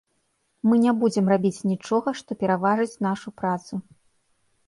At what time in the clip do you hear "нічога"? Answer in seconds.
1.73-2.09